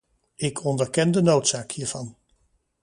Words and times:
Ik 0.35 0.63
onderken 0.63 1.11
de 1.11 1.21
noodzaak 1.21 1.71
hiervan. 1.71 2.17